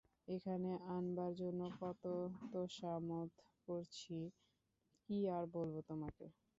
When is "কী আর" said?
5.09-5.43